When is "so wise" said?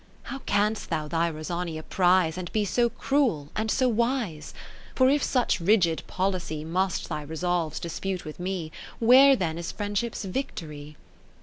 3.69-4.51